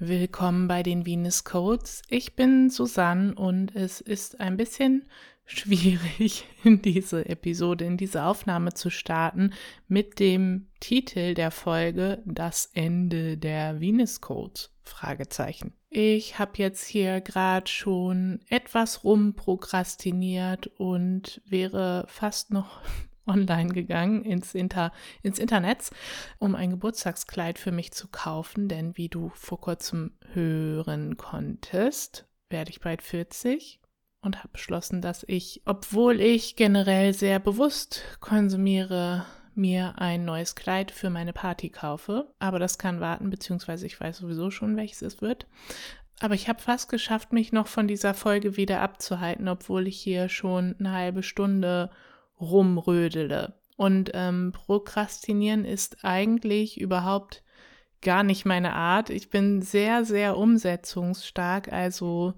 [0.00, 2.02] Willkommen bei den Venus Codes.
[2.08, 5.04] Ich bin Susanne und es ist ein bisschen
[5.46, 9.52] schwierig, in diese Episode, in diese Aufnahme zu starten
[9.86, 14.72] mit dem Titel der Folge Das Ende der Venus Codes.
[14.82, 15.72] Fragezeichen.
[15.90, 22.80] Ich habe jetzt hier gerade schon etwas rumprokrastiniert und wäre fast noch
[23.26, 25.90] online gegangen ins, Inter, ins Internet,
[26.38, 32.70] um ein Geburtstagskleid für mich zu kaufen, denn wie du vor kurzem hören konntest, werde
[32.70, 33.80] ich bald 40
[34.20, 40.90] und habe beschlossen, dass ich, obwohl ich generell sehr bewusst konsumiere, mir ein neues Kleid
[40.90, 42.32] für meine Party kaufe.
[42.38, 45.46] Aber das kann warten, beziehungsweise ich weiß sowieso schon, welches es wird.
[46.20, 50.28] Aber ich habe fast geschafft, mich noch von dieser Folge wieder abzuhalten, obwohl ich hier
[50.28, 51.90] schon eine halbe Stunde
[52.50, 53.54] rumrödele.
[53.76, 57.42] Und ähm, Prokrastinieren ist eigentlich überhaupt
[58.02, 59.10] gar nicht meine Art.
[59.10, 62.34] Ich bin sehr, sehr umsetzungsstark, also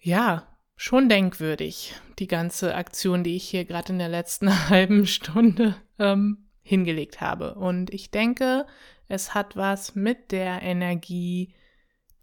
[0.00, 5.74] ja, schon denkwürdig, die ganze Aktion, die ich hier gerade in der letzten halben Stunde
[5.98, 7.54] ähm, hingelegt habe.
[7.54, 8.66] Und ich denke,
[9.08, 11.54] es hat was mit der Energie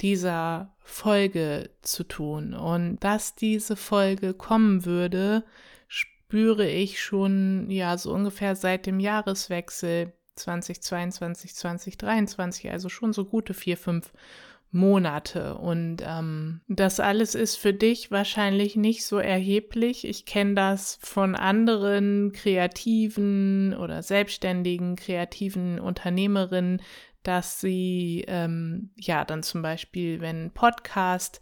[0.01, 2.53] dieser Folge zu tun.
[2.53, 5.45] Und dass diese Folge kommen würde,
[6.33, 13.53] spüre ich schon, ja, so ungefähr seit dem Jahreswechsel 2022, 2023, also schon so gute
[13.53, 14.11] vier, fünf
[14.71, 15.53] Monate.
[15.59, 20.07] Und ähm, das alles ist für dich wahrscheinlich nicht so erheblich.
[20.07, 26.81] Ich kenne das von anderen kreativen oder selbstständigen kreativen Unternehmerinnen,
[27.21, 31.41] dass sie ähm, ja dann zum Beispiel, wenn ein Podcast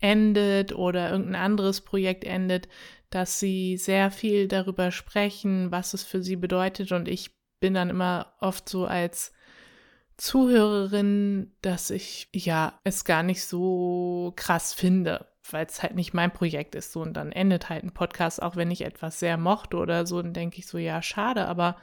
[0.00, 2.66] endet oder irgendein anderes Projekt endet,
[3.14, 6.92] dass sie sehr viel darüber sprechen, was es für sie bedeutet.
[6.92, 9.32] Und ich bin dann immer oft so als
[10.16, 16.32] Zuhörerin, dass ich ja es gar nicht so krass finde, weil es halt nicht mein
[16.32, 16.92] Projekt ist.
[16.92, 20.22] So und dann endet halt ein Podcast, auch wenn ich etwas sehr mochte oder so,
[20.22, 21.76] dann denke ich so, ja, schade, aber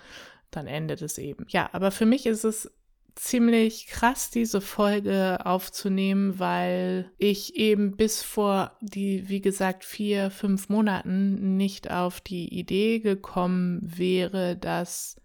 [0.52, 1.46] dann endet es eben.
[1.50, 2.72] Ja, aber für mich ist es
[3.16, 10.70] ziemlich krass, diese Folge aufzunehmen, weil ich eben bis vor die, wie gesagt, vier, fünf
[10.70, 15.16] Monaten nicht auf die Idee gekommen wäre, dass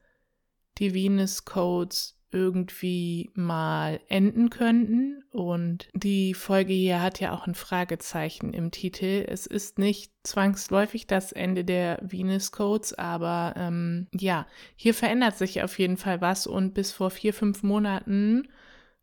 [0.79, 5.25] die Venus Codes irgendwie mal enden könnten.
[5.31, 9.25] Und die Folge hier hat ja auch ein Fragezeichen im Titel.
[9.29, 14.47] Es ist nicht zwangsläufig das Ende der Venus Codes, aber ähm, ja,
[14.77, 16.47] hier verändert sich auf jeden Fall was.
[16.47, 18.49] Und bis vor vier, fünf Monaten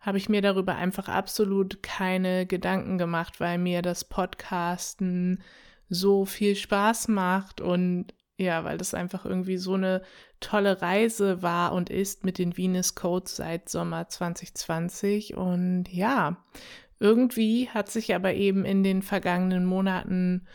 [0.01, 5.41] habe ich mir darüber einfach absolut keine Gedanken gemacht, weil mir das Podcasten
[5.89, 10.01] so viel Spaß macht und ja, weil das einfach irgendwie so eine
[10.39, 15.35] tolle Reise war und ist mit den Venus Codes seit Sommer 2020.
[15.37, 16.37] Und ja,
[16.99, 20.47] irgendwie hat sich aber eben in den vergangenen Monaten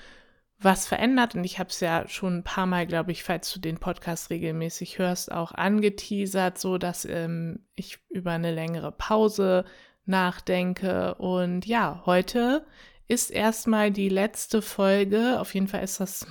[0.58, 1.34] was verändert.
[1.34, 4.30] Und ich habe es ja schon ein paar Mal, glaube ich, falls du den Podcast
[4.30, 9.64] regelmäßig hörst, auch angeteasert, so dass ähm, ich über eine längere Pause
[10.06, 11.14] nachdenke.
[11.16, 12.66] Und ja, heute
[13.08, 15.40] ist erstmal die letzte Folge.
[15.40, 16.26] Auf jeden Fall ist das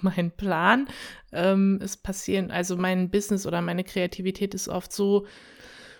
[0.00, 0.88] mein Plan.
[1.32, 5.26] Ähm, es passieren, also mein Business oder meine Kreativität ist oft so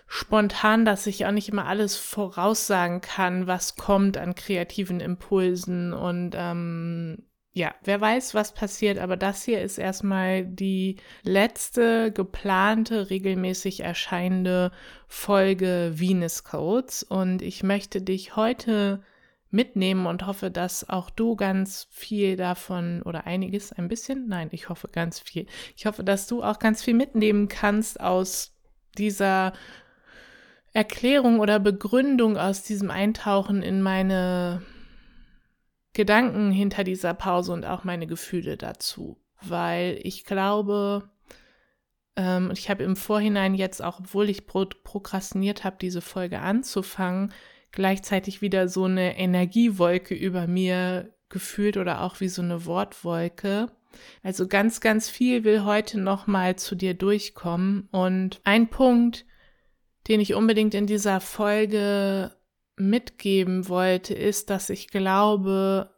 [0.07, 6.31] spontan, dass ich auch nicht immer alles voraussagen kann, was kommt an kreativen Impulsen und
[6.35, 13.81] ähm, ja, wer weiß, was passiert, aber das hier ist erstmal die letzte geplante, regelmäßig
[13.81, 14.71] erscheinende
[15.07, 19.01] Folge Venus Codes und ich möchte dich heute
[19.51, 24.69] mitnehmen und hoffe, dass auch du ganz viel davon oder einiges ein bisschen, nein, ich
[24.69, 25.47] hoffe ganz viel.
[25.75, 28.55] Ich hoffe, dass du auch ganz viel mitnehmen kannst aus
[28.97, 29.53] dieser
[30.73, 34.61] Erklärung oder Begründung, aus diesem Eintauchen in meine
[35.93, 39.17] Gedanken hinter dieser Pause und auch meine Gefühle dazu.
[39.41, 41.09] Weil ich glaube,
[42.15, 47.33] ähm, ich habe im Vorhinein jetzt, auch obwohl ich pro prokrastiniert habe, diese Folge anzufangen,
[47.71, 53.71] gleichzeitig wieder so eine Energiewolke über mir gefühlt oder auch wie so eine Wortwolke.
[54.23, 57.87] Also ganz, ganz viel will heute nochmal zu dir durchkommen.
[57.91, 59.25] Und ein Punkt,
[60.07, 62.35] den ich unbedingt in dieser Folge
[62.75, 65.91] mitgeben wollte, ist, dass ich glaube,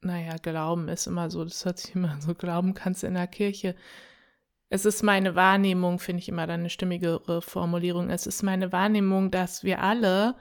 [0.00, 3.26] naja, Glauben ist immer so, das hört sich immer so, Glauben kannst du in der
[3.26, 3.76] Kirche.
[4.68, 8.08] Es ist meine Wahrnehmung, finde ich immer dann eine stimmigere Formulierung.
[8.08, 10.34] Es ist meine Wahrnehmung, dass wir alle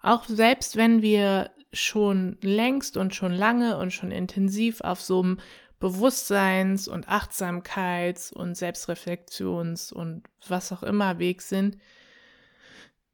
[0.00, 5.38] auch selbst wenn wir schon längst und schon lange und schon intensiv auf so einem
[5.80, 11.76] Bewusstseins- und Achtsamkeits- und Selbstreflexions- und was auch immer Weg sind,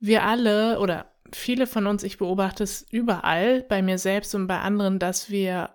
[0.00, 4.60] wir alle oder viele von uns, ich beobachte es überall, bei mir selbst und bei
[4.60, 5.70] anderen, dass wir,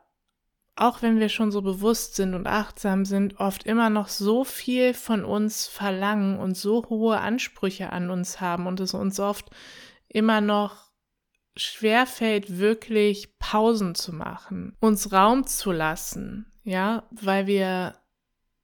[0.76, 4.94] auch wenn wir schon so bewusst sind und achtsam sind, oft immer noch so viel
[4.94, 9.50] von uns verlangen und so hohe Ansprüche an uns haben und es uns oft
[10.08, 10.89] immer noch
[11.56, 17.96] schwerfällt, wirklich Pausen zu machen, uns Raum zu lassen, ja, weil wir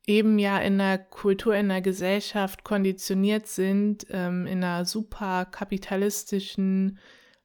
[0.07, 6.99] eben ja in der Kultur, in der Gesellschaft konditioniert sind, ähm, in einer super kapitalistischen,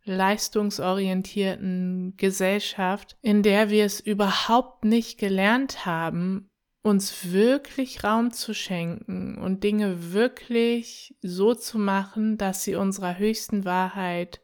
[0.04, 6.50] leistungsorientierten Gesellschaft, in der wir es überhaupt nicht gelernt haben,
[6.82, 13.66] uns wirklich Raum zu schenken und Dinge wirklich so zu machen, dass sie unserer höchsten
[13.66, 14.40] Wahrheit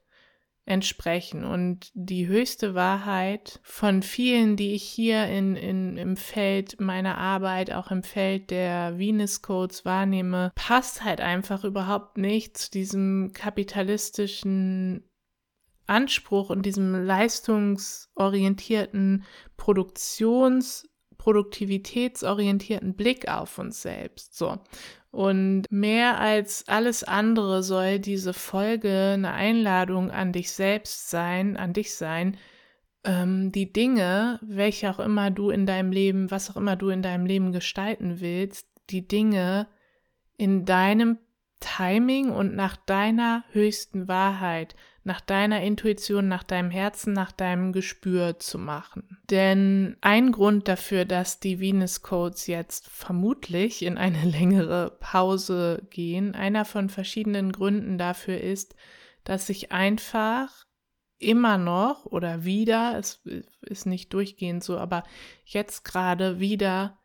[0.67, 1.45] entsprechen.
[1.45, 7.73] Und die höchste Wahrheit von vielen, die ich hier in, in, im Feld meiner Arbeit,
[7.73, 15.09] auch im Feld der Venus Codes wahrnehme, passt halt einfach überhaupt nicht zu diesem kapitalistischen
[15.87, 19.25] Anspruch und diesem leistungsorientierten
[19.57, 20.85] Produktions-
[21.27, 24.37] produktivitätsorientierten Blick auf uns selbst.
[24.37, 24.61] So.
[25.17, 31.73] Und mehr als alles andere soll diese Folge eine Einladung an dich selbst sein, an
[31.73, 32.37] dich sein,
[33.03, 37.01] ähm, die Dinge, welche auch immer du in deinem Leben, was auch immer du in
[37.01, 39.69] deinem Leben gestalten willst, die Dinge
[40.37, 41.17] in deinem
[41.61, 44.75] Timing und nach deiner höchsten Wahrheit
[45.07, 49.21] nach deiner Intuition, nach deinem Herzen, nach deinem Gespür zu machen.
[49.31, 56.35] Denn ein Grund dafür, dass die Venus Codes jetzt vermutlich in eine längere Pause gehen,
[56.35, 58.75] einer von verschiedenen Gründen dafür ist,
[59.23, 60.67] dass ich einfach
[61.19, 63.23] immer noch oder wieder, es
[63.61, 65.05] ist nicht durchgehend so, aber
[65.45, 66.99] jetzt gerade wieder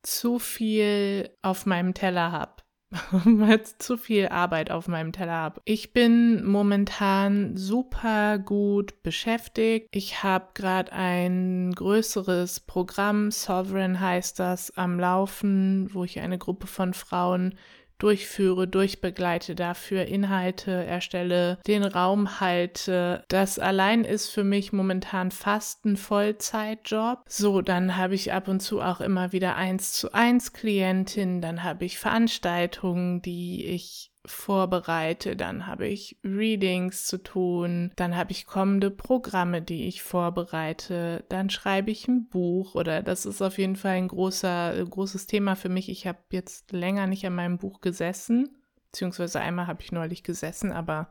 [0.00, 2.65] zu viel auf meinem Teller habe
[3.24, 5.60] weil zu viel Arbeit auf meinem Teller habe.
[5.64, 9.88] Ich bin momentan super gut beschäftigt.
[9.90, 16.66] Ich habe gerade ein größeres Programm, Sovereign heißt das, am Laufen, wo ich eine Gruppe
[16.66, 17.56] von Frauen
[17.98, 23.24] durchführe, durchbegleite, dafür Inhalte erstelle, den Raum halte.
[23.28, 27.20] Das allein ist für mich momentan fast ein Vollzeitjob.
[27.28, 31.62] So, dann habe ich ab und zu auch immer wieder eins zu eins Klientin, dann
[31.62, 38.46] habe ich Veranstaltungen, die ich vorbereite, dann habe ich Readings zu tun, dann habe ich
[38.46, 43.76] kommende Programme, die ich vorbereite, dann schreibe ich ein Buch oder das ist auf jeden
[43.76, 45.88] Fall ein großer, großes Thema für mich.
[45.88, 48.48] Ich habe jetzt länger nicht an meinem Buch gesessen,
[48.92, 51.08] beziehungsweise einmal habe ich neulich gesessen, aber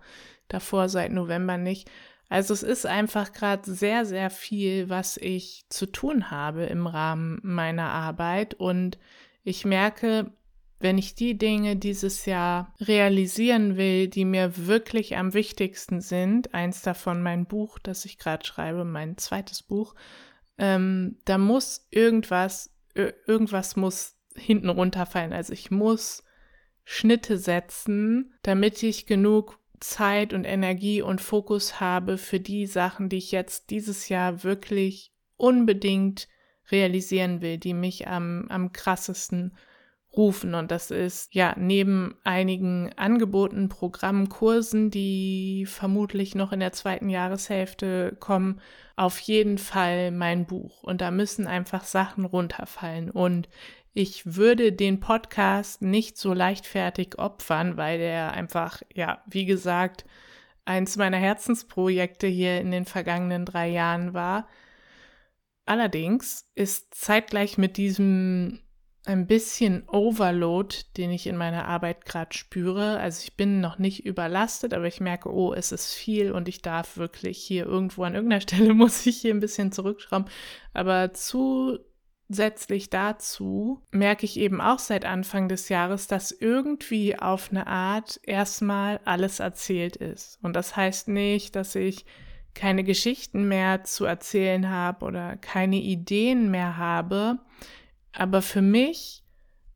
[0.47, 1.89] davor seit November nicht.
[2.27, 7.39] Also es ist einfach gerade sehr, sehr viel, was ich zu tun habe im Rahmen
[7.43, 8.97] meiner Arbeit und
[9.43, 10.31] ich merke,
[10.79, 16.81] wenn ich die Dinge dieses Jahr realisieren will, die mir wirklich am wichtigsten sind, eins
[16.81, 19.95] davon mein Buch, das ich gerade schreibe, mein zweites Buch,
[20.57, 25.33] ähm, da muss irgendwas, irgendwas muss hinten runterfallen.
[25.33, 26.23] Also ich muss
[26.83, 33.17] Schnitte setzen, damit ich genug Zeit und Energie und Fokus habe für die Sachen, die
[33.17, 36.27] ich jetzt dieses Jahr wirklich unbedingt
[36.71, 39.55] realisieren will, die mich am, am krassesten
[40.17, 40.55] rufen.
[40.55, 47.09] Und das ist ja neben einigen Angeboten, Programmen, Kursen, die vermutlich noch in der zweiten
[47.09, 48.61] Jahreshälfte kommen,
[48.95, 50.83] auf jeden Fall mein Buch.
[50.83, 53.11] Und da müssen einfach Sachen runterfallen.
[53.11, 53.49] Und
[53.93, 60.05] ich würde den Podcast nicht so leichtfertig opfern, weil der einfach, ja, wie gesagt,
[60.65, 64.47] eins meiner Herzensprojekte hier in den vergangenen drei Jahren war.
[65.65, 68.59] Allerdings ist zeitgleich mit diesem
[69.07, 72.99] ein bisschen Overload, den ich in meiner Arbeit gerade spüre.
[72.99, 76.61] Also ich bin noch nicht überlastet, aber ich merke, oh, es ist viel und ich
[76.61, 80.29] darf wirklich hier irgendwo an irgendeiner Stelle muss ich hier ein bisschen zurückschrauben.
[80.73, 87.67] Aber zusätzlich dazu merke ich eben auch seit Anfang des Jahres, dass irgendwie auf eine
[87.67, 90.39] Art erstmal alles erzählt ist.
[90.41, 92.05] Und das heißt nicht, dass ich
[92.55, 97.39] keine Geschichten mehr zu erzählen habe oder keine Ideen mehr habe,
[98.15, 99.23] aber für mich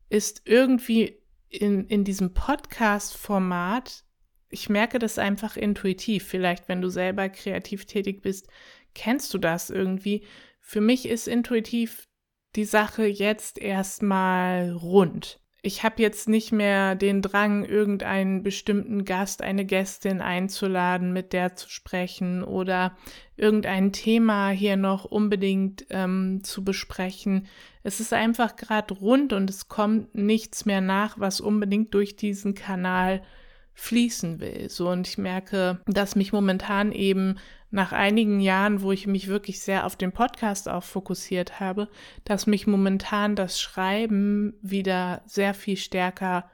[0.08, 1.18] ist irgendwie
[1.48, 4.04] in, in diesem Podcast-Format,
[4.48, 6.26] ich merke das einfach intuitiv.
[6.26, 8.48] Vielleicht, wenn du selber kreativ tätig bist,
[8.94, 10.26] kennst du das irgendwie.
[10.60, 12.08] Für mich ist intuitiv
[12.56, 19.42] die Sache jetzt erstmal rund ich habe jetzt nicht mehr den Drang, irgendeinen bestimmten Gast,
[19.42, 22.96] eine Gästin einzuladen, mit der zu sprechen oder
[23.36, 27.46] irgendein Thema hier noch unbedingt ähm, zu besprechen.
[27.82, 32.54] Es ist einfach gerade rund und es kommt nichts mehr nach, was unbedingt durch diesen
[32.54, 33.22] Kanal
[33.80, 34.68] fließen will.
[34.68, 37.38] So und ich merke, dass mich momentan eben
[37.70, 41.88] nach einigen Jahren, wo ich mich wirklich sehr auf den Podcast auch fokussiert habe,
[42.24, 46.50] dass mich momentan das Schreiben wieder sehr viel stärker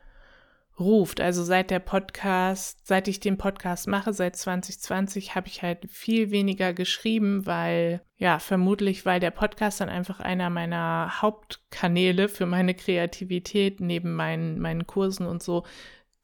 [0.78, 1.20] ruft.
[1.20, 6.30] Also seit der Podcast, seit ich den Podcast mache, seit 2020, habe ich halt viel
[6.30, 12.74] weniger geschrieben, weil, ja, vermutlich, weil der Podcast dann einfach einer meiner Hauptkanäle für meine
[12.74, 15.64] Kreativität neben meinen, meinen Kursen und so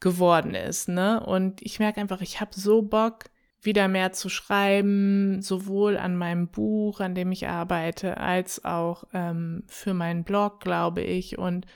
[0.02, 1.24] geworden ist, ne?
[1.24, 3.30] Und ich merke einfach, ich habe so Bock,
[3.64, 9.62] wieder mehr zu schreiben, sowohl an meinem Buch, an dem ich arbeite, als auch ähm,
[9.68, 11.38] für meinen Blog, glaube ich.
[11.38, 11.66] Und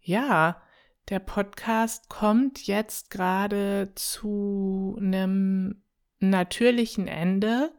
[0.00, 0.60] ja,
[1.08, 5.82] der Podcast kommt jetzt gerade zu einem
[6.18, 7.72] natürlichen Ende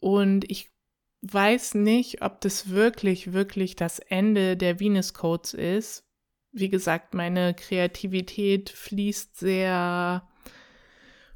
[0.00, 0.70] und ich
[1.22, 6.04] weiß nicht, ob das wirklich, wirklich das Ende der Venus Codes ist.
[6.54, 10.26] Wie gesagt, meine Kreativität fließt sehr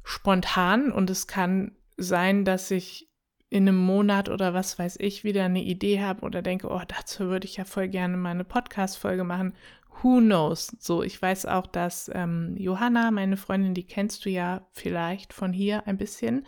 [0.03, 3.09] spontan und es kann sein, dass ich
[3.49, 7.27] in einem Monat oder was weiß ich wieder eine Idee habe oder denke, oh, dazu
[7.27, 9.53] würde ich ja voll gerne mal eine Podcast-Folge machen.
[10.01, 10.67] Who knows?
[10.79, 15.51] So, ich weiß auch, dass ähm, Johanna, meine Freundin, die kennst du ja vielleicht von
[15.51, 16.45] hier ein bisschen.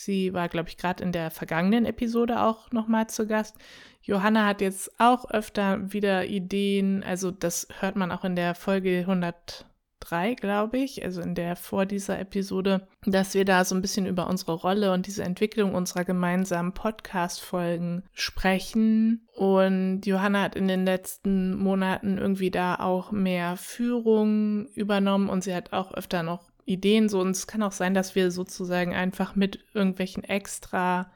[0.00, 3.56] Sie war, glaube ich, gerade in der vergangenen Episode auch nochmal zu Gast.
[4.00, 9.00] Johanna hat jetzt auch öfter wieder Ideen, also das hört man auch in der Folge
[9.00, 9.66] 100
[9.98, 14.06] drei, glaube ich, also in der vor dieser Episode, dass wir da so ein bisschen
[14.06, 19.26] über unsere Rolle und diese Entwicklung unserer gemeinsamen Podcast-Folgen sprechen.
[19.34, 25.54] Und Johanna hat in den letzten Monaten irgendwie da auch mehr Führung übernommen und sie
[25.56, 27.20] hat auch öfter noch Ideen so.
[27.20, 31.10] Und es kann auch sein, dass wir sozusagen einfach mit irgendwelchen extra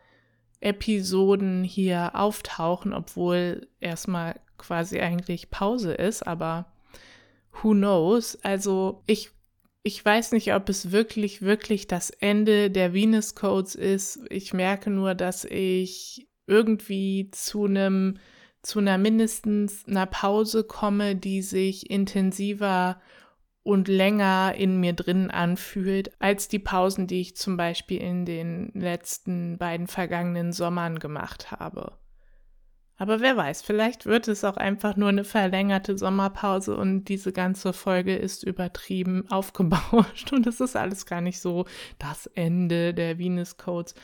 [0.61, 6.73] Episoden hier auftauchen, obwohl erstmal quasi eigentlich Pause ist, aber
[7.53, 8.39] who knows?
[8.43, 9.31] Also ich,
[9.83, 14.21] ich weiß nicht, ob es wirklich, wirklich das Ende der Venus Codes ist.
[14.31, 18.19] Ich merke nur, dass ich irgendwie zu einem,
[18.63, 23.01] zu einer mindestens einer Pause komme, die sich intensiver
[23.63, 28.71] und länger in mir drin anfühlt, als die Pausen, die ich zum Beispiel in den
[28.75, 31.99] letzten beiden vergangenen Sommern gemacht habe.
[32.97, 37.73] Aber wer weiß, vielleicht wird es auch einfach nur eine verlängerte Sommerpause und diese ganze
[37.73, 41.65] Folge ist übertrieben aufgebauscht und es ist alles gar nicht so
[41.99, 43.95] das Ende der Venus Codes.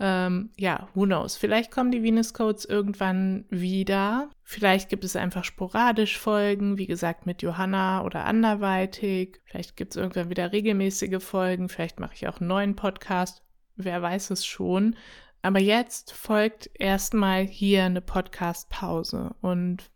[0.00, 1.36] Ähm, ja, who knows?
[1.36, 4.30] Vielleicht kommen die Venus Codes irgendwann wieder.
[4.44, 9.40] Vielleicht gibt es einfach sporadisch Folgen, wie gesagt, mit Johanna oder anderweitig.
[9.44, 11.68] Vielleicht gibt es irgendwann wieder regelmäßige Folgen.
[11.68, 13.42] Vielleicht mache ich auch einen neuen Podcast.
[13.76, 14.96] Wer weiß es schon.
[15.42, 19.34] Aber jetzt folgt erstmal hier eine Podcast-Pause.
[19.40, 19.90] Und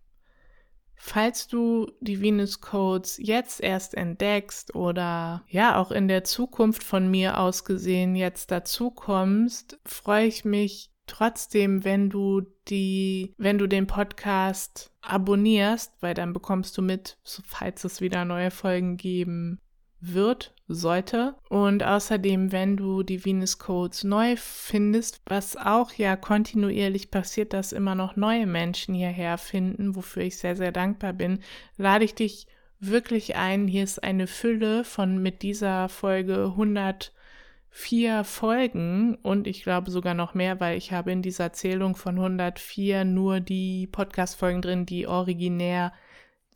[1.04, 7.10] falls du die Venus Codes jetzt erst entdeckst oder ja auch in der Zukunft von
[7.10, 13.66] mir aus gesehen jetzt dazu kommst, freue ich mich trotzdem, wenn du die, wenn du
[13.66, 19.58] den Podcast abonnierst, weil dann bekommst du mit, falls es wieder neue Folgen geben
[20.02, 21.34] wird, sollte.
[21.48, 27.72] Und außerdem, wenn du die Venus Codes neu findest, was auch ja kontinuierlich passiert, dass
[27.72, 31.40] immer noch neue Menschen hierher finden, wofür ich sehr, sehr dankbar bin,
[31.76, 32.46] lade ich dich
[32.80, 33.68] wirklich ein.
[33.68, 40.34] Hier ist eine Fülle von mit dieser Folge 104 Folgen und ich glaube sogar noch
[40.34, 45.92] mehr, weil ich habe in dieser Zählung von 104 nur die Podcast-Folgen drin, die originär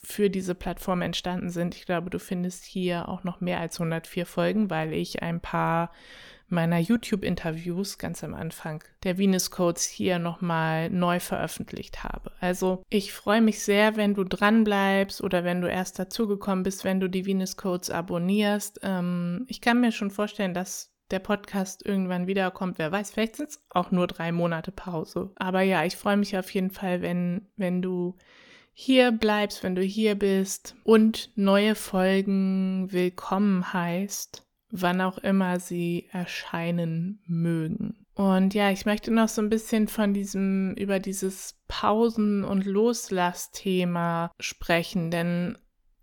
[0.03, 1.75] für diese Plattform entstanden sind.
[1.75, 5.91] Ich glaube, du findest hier auch noch mehr als 104 Folgen, weil ich ein paar
[6.49, 12.31] meiner YouTube-Interviews ganz am Anfang der Venus Codes hier nochmal neu veröffentlicht habe.
[12.41, 16.85] Also ich freue mich sehr, wenn du dran bleibst oder wenn du erst dazugekommen bist,
[16.85, 18.81] wenn du die Venus Codes abonnierst.
[18.83, 22.79] Ähm, ich kann mir schon vorstellen, dass der Podcast irgendwann wiederkommt.
[22.79, 25.33] Wer weiß, vielleicht sind es auch nur drei Monate Pause.
[25.37, 28.17] Aber ja, ich freue mich auf jeden Fall, wenn, wenn du
[28.79, 36.09] hier bleibst, wenn du hier bist und neue Folgen willkommen heißt, wann auch immer sie
[36.13, 38.05] erscheinen mögen.
[38.15, 44.31] Und ja, ich möchte noch so ein bisschen von diesem, über dieses Pausen- und Loslassthema
[44.39, 45.57] sprechen, denn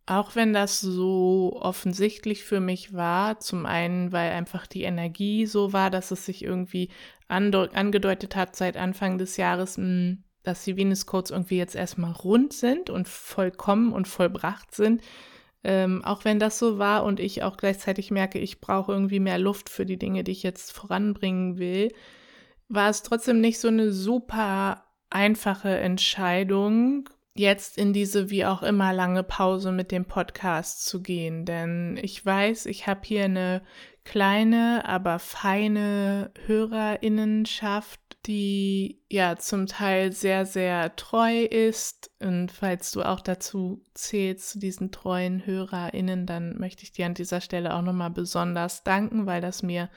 [0.08, 5.74] auch wenn das so offensichtlich für mich war, zum einen, weil einfach die Energie so
[5.74, 6.90] war, dass es sich irgendwie
[7.28, 12.12] angedeutet hat seit Anfang des Jahres, mh, hm, dass die Venus Codes irgendwie jetzt erstmal
[12.12, 15.02] rund sind und vollkommen und vollbracht sind.
[15.64, 19.40] Ähm, auch wenn das so war und ich auch gleichzeitig merke, ich brauche irgendwie mehr
[19.40, 21.94] Luft für die Dinge, die ich jetzt voranbringen will,
[22.68, 28.94] war es trotzdem nicht so eine super einfache Entscheidung, jetzt in diese wie auch immer
[28.94, 33.64] lange Pause mit dem Podcast zu gehen, denn ich weiß, ich habe hier eine
[34.04, 42.12] kleine, aber feine Hörerinnenschaft, die ja zum Teil sehr, sehr treu ist.
[42.22, 47.14] Und falls du auch dazu zählst, zu diesen treuen HörerInnen, dann möchte ich dir an
[47.16, 49.90] dieser Stelle auch nochmal besonders danken, weil das mir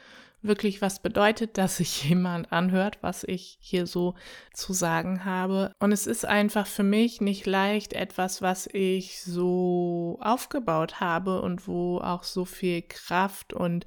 [0.47, 4.15] wirklich was bedeutet, dass sich jemand anhört, was ich hier so
[4.53, 5.73] zu sagen habe.
[5.79, 11.67] Und es ist einfach für mich nicht leicht etwas, was ich so aufgebaut habe und
[11.69, 13.87] wo auch so viel Kraft und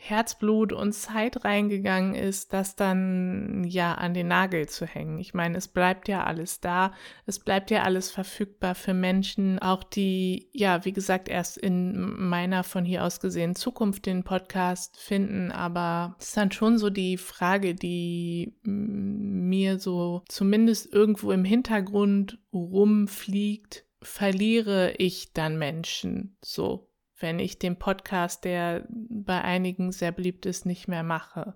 [0.00, 5.18] Herzblut und Zeit reingegangen ist, das dann ja an den Nagel zu hängen.
[5.18, 6.92] Ich meine, es bleibt ja alles da,
[7.26, 12.62] es bleibt ja alles verfügbar für Menschen, auch die ja, wie gesagt, erst in meiner
[12.62, 17.16] von hier aus gesehen Zukunft den Podcast finden, aber es ist dann schon so die
[17.16, 26.36] Frage, die mir so zumindest irgendwo im Hintergrund rumfliegt, verliere ich dann Menschen?
[26.40, 26.87] So
[27.20, 31.54] wenn ich den Podcast, der bei einigen sehr beliebt ist, nicht mehr mache.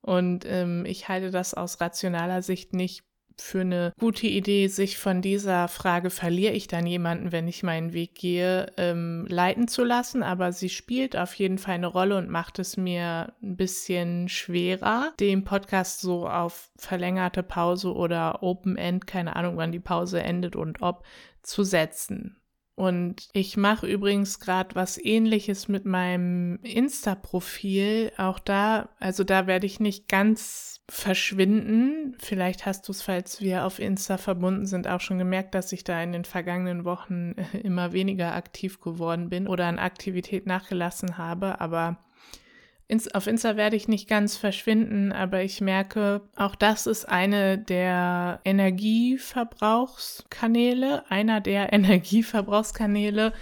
[0.00, 3.04] Und ähm, ich halte das aus rationaler Sicht nicht
[3.40, 7.92] für eine gute Idee, sich von dieser Frage, verliere ich dann jemanden, wenn ich meinen
[7.92, 10.22] Weg gehe, ähm, leiten zu lassen.
[10.22, 15.12] Aber sie spielt auf jeden Fall eine Rolle und macht es mir ein bisschen schwerer,
[15.20, 20.56] den Podcast so auf verlängerte Pause oder Open End, keine Ahnung, wann die Pause endet
[20.56, 21.04] und ob,
[21.42, 22.40] zu setzen.
[22.78, 28.12] Und ich mache übrigens gerade was ähnliches mit meinem Insta-Profil.
[28.18, 32.16] Auch da, also da werde ich nicht ganz verschwinden.
[32.20, 35.82] Vielleicht hast du es, falls wir auf Insta verbunden sind, auch schon gemerkt, dass ich
[35.82, 37.32] da in den vergangenen Wochen
[37.64, 41.60] immer weniger aktiv geworden bin oder an Aktivität nachgelassen habe.
[41.60, 41.98] Aber
[42.88, 47.58] ins, auf Insta werde ich nicht ganz verschwinden, aber ich merke, auch das ist eine
[47.58, 53.34] der Energieverbrauchskanäle, einer der Energieverbrauchskanäle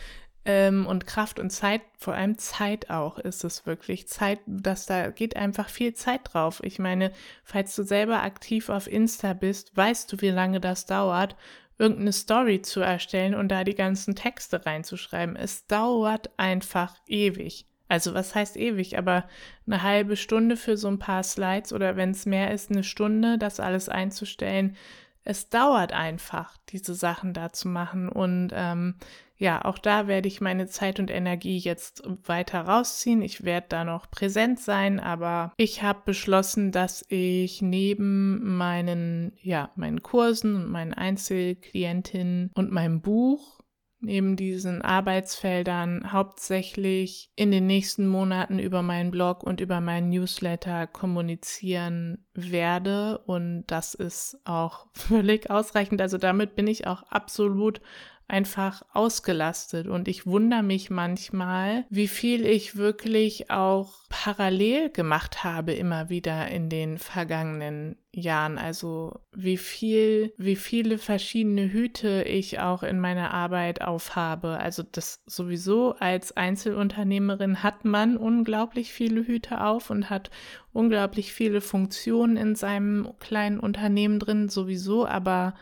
[0.45, 4.09] ähm, und Kraft und Zeit, vor allem Zeit auch ist es wirklich.
[4.09, 6.61] Zeit, dass da geht einfach viel Zeit drauf.
[6.65, 7.13] Ich meine,
[7.45, 11.37] falls du selber aktiv auf Insta bist, weißt du, wie lange das dauert,
[11.79, 15.37] irgendeine Story zu erstellen und da die ganzen Texte reinzuschreiben.
[15.37, 17.67] Es dauert einfach ewig.
[17.89, 19.25] Also was heißt ewig, aber
[19.67, 23.39] eine halbe Stunde für so ein paar Slides oder wenn es mehr ist, eine Stunde,
[23.39, 24.77] das alles einzustellen.
[25.23, 28.09] Es dauert einfach, diese Sachen da zu machen.
[28.09, 28.95] Und ähm,
[29.39, 33.23] ja, auch da werde ich meine Zeit und Energie jetzt weiter rausziehen.
[33.23, 39.71] Ich werde da noch präsent sein, aber ich habe beschlossen, dass ich neben meinen, ja,
[39.77, 43.61] meinen Kursen und meinen Einzelklientinnen und meinem Buch
[44.01, 50.87] neben diesen Arbeitsfeldern hauptsächlich in den nächsten Monaten über meinen Blog und über meinen Newsletter
[50.87, 53.19] kommunizieren werde.
[53.27, 56.01] Und das ist auch völlig ausreichend.
[56.01, 57.81] Also damit bin ich auch absolut
[58.29, 65.73] einfach ausgelastet und ich wundere mich manchmal, wie viel ich wirklich auch parallel gemacht habe
[65.73, 68.59] immer wieder in den vergangenen Jahren.
[68.59, 74.59] Also wie viel, wie viele verschiedene Hüte ich auch in meiner Arbeit aufhabe.
[74.59, 80.31] Also das sowieso als Einzelunternehmerin hat man unglaublich viele Hüte auf und hat
[80.73, 85.55] unglaublich viele Funktionen in seinem kleinen Unternehmen drin sowieso, aber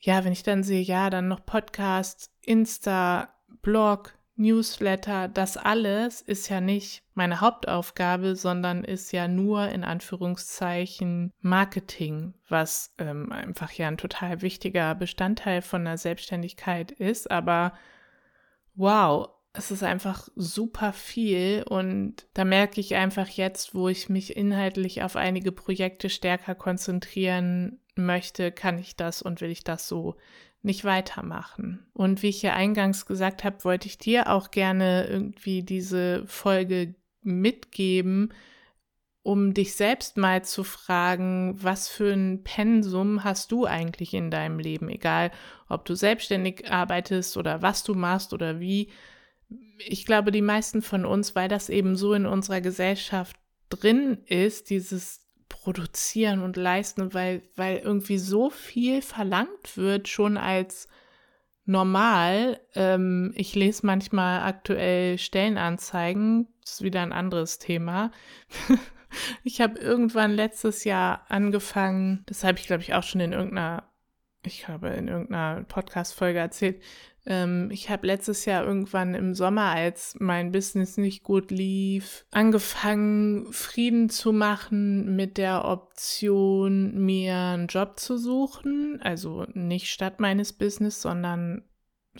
[0.00, 6.48] ja, wenn ich dann sehe, ja, dann noch Podcast, Insta, Blog, Newsletter, das alles ist
[6.48, 13.88] ja nicht meine Hauptaufgabe, sondern ist ja nur in Anführungszeichen Marketing, was ähm, einfach ja
[13.88, 17.30] ein total wichtiger Bestandteil von der Selbstständigkeit ist.
[17.32, 17.72] Aber
[18.76, 24.36] wow, es ist einfach super viel und da merke ich einfach jetzt, wo ich mich
[24.36, 30.16] inhaltlich auf einige Projekte stärker konzentrieren möchte, kann ich das und will ich das so
[30.62, 31.86] nicht weitermachen.
[31.92, 36.94] Und wie ich ja eingangs gesagt habe, wollte ich dir auch gerne irgendwie diese Folge
[37.22, 38.32] mitgeben,
[39.22, 44.58] um dich selbst mal zu fragen, was für ein Pensum hast du eigentlich in deinem
[44.58, 45.30] Leben, egal
[45.68, 48.88] ob du selbstständig arbeitest oder was du machst oder wie.
[49.78, 53.36] Ich glaube, die meisten von uns, weil das eben so in unserer Gesellschaft
[53.68, 60.88] drin ist, dieses produzieren und leisten, weil, weil irgendwie so viel verlangt wird, schon als
[61.64, 62.60] normal.
[62.74, 68.10] Ähm, ich lese manchmal aktuell Stellenanzeigen, das ist wieder ein anderes Thema.
[69.44, 73.84] ich habe irgendwann letztes Jahr angefangen, das habe ich glaube ich auch schon in irgendeiner
[74.44, 76.82] ich habe in irgendeiner Podcast-Folge erzählt,
[77.26, 83.52] ähm, ich habe letztes Jahr irgendwann im Sommer, als mein Business nicht gut lief, angefangen,
[83.52, 89.00] Frieden zu machen mit der Option, mir einen Job zu suchen.
[89.02, 91.62] Also nicht statt meines Business, sondern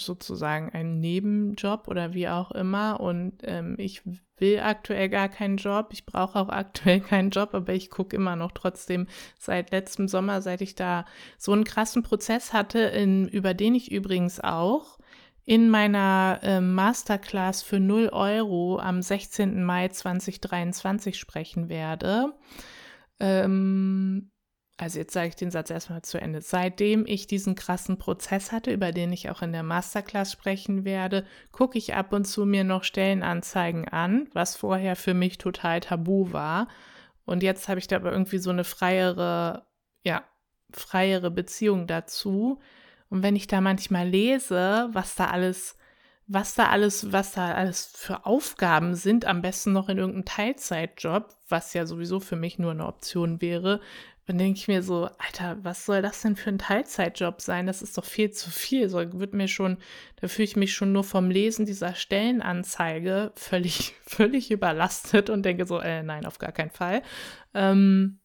[0.00, 3.00] sozusagen einen Nebenjob oder wie auch immer.
[3.00, 4.02] Und ähm, ich
[4.38, 5.88] will aktuell gar keinen Job.
[5.92, 9.06] Ich brauche auch aktuell keinen Job, aber ich gucke immer noch trotzdem
[9.38, 11.04] seit letztem Sommer, seit ich da
[11.38, 14.98] so einen krassen Prozess hatte, in, über den ich übrigens auch
[15.44, 19.64] in meiner äh, Masterclass für 0 Euro am 16.
[19.64, 22.34] Mai 2023 sprechen werde.
[23.18, 24.30] Ähm,
[24.80, 26.40] also jetzt sage ich den Satz erstmal zu Ende.
[26.40, 31.26] Seitdem ich diesen krassen Prozess hatte, über den ich auch in der Masterclass sprechen werde,
[31.50, 36.32] gucke ich ab und zu mir noch Stellenanzeigen an, was vorher für mich total tabu
[36.32, 36.68] war.
[37.24, 39.66] Und jetzt habe ich da aber irgendwie so eine freiere,
[40.04, 40.22] ja,
[40.70, 42.60] freiere Beziehung dazu.
[43.10, 45.76] Und wenn ich da manchmal lese, was da alles,
[46.28, 51.34] was da alles, was da alles für Aufgaben sind, am besten noch in irgendeinem Teilzeitjob,
[51.48, 53.80] was ja sowieso für mich nur eine Option wäre,
[54.28, 57.66] dann denke ich mir so, Alter, was soll das denn für ein Teilzeitjob sein?
[57.66, 58.90] Das ist doch viel zu viel.
[58.90, 59.78] So wird mir schon,
[60.16, 65.64] da fühle ich mich schon nur vom Lesen dieser Stellenanzeige völlig, völlig überlastet und denke
[65.64, 67.00] so, äh, nein, auf gar keinen Fall.
[67.54, 68.20] Ähm,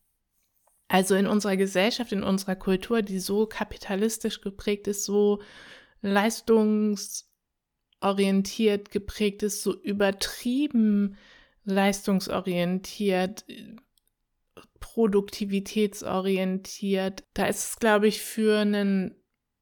[0.90, 5.42] also in unserer Gesellschaft, in unserer Kultur, die so kapitalistisch geprägt ist, so
[6.02, 11.16] leistungsorientiert geprägt ist, so übertrieben
[11.64, 13.46] leistungsorientiert,
[14.84, 17.24] produktivitätsorientiert.
[17.34, 19.16] Da ist es, glaube ich, für einen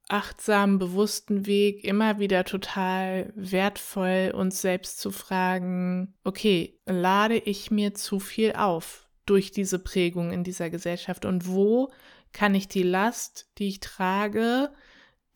[0.10, 7.94] achtsamen, bewussten Weg immer wieder total wertvoll, uns selbst zu fragen, okay, lade ich mir
[7.94, 11.92] zu viel auf durch diese Prägung in dieser Gesellschaft und wo
[12.34, 14.72] kann ich die Last, die ich trage,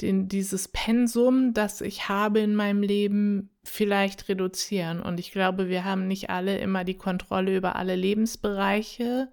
[0.01, 5.01] den, dieses Pensum, das ich habe in meinem Leben, vielleicht reduzieren.
[5.01, 9.31] Und ich glaube, wir haben nicht alle immer die Kontrolle über alle Lebensbereiche.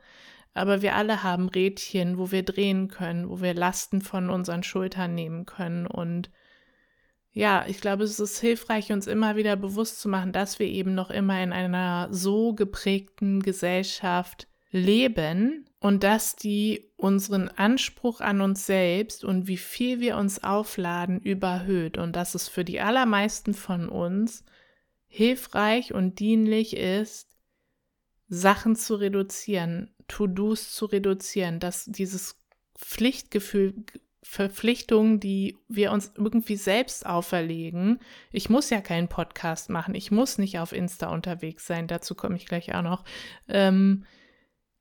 [0.54, 5.14] Aber wir alle haben Rädchen, wo wir drehen können, wo wir Lasten von unseren Schultern
[5.14, 5.86] nehmen können.
[5.86, 6.30] Und
[7.32, 10.94] ja, ich glaube, es ist hilfreich, uns immer wieder bewusst zu machen, dass wir eben
[10.94, 18.66] noch immer in einer so geprägten Gesellschaft leben und dass die unseren Anspruch an uns
[18.66, 23.88] selbst und wie viel wir uns aufladen überhöht und dass es für die allermeisten von
[23.88, 24.44] uns
[25.08, 27.28] hilfreich und dienlich ist,
[28.28, 32.40] Sachen zu reduzieren, To-Dos zu reduzieren, dass dieses
[32.76, 33.74] Pflichtgefühl,
[34.22, 37.98] Verpflichtungen, die wir uns irgendwie selbst auferlegen.
[38.30, 42.36] Ich muss ja keinen Podcast machen, ich muss nicht auf Insta unterwegs sein, dazu komme
[42.36, 43.04] ich gleich auch noch.
[43.48, 44.04] Ähm,